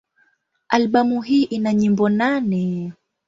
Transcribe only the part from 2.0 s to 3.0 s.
nane.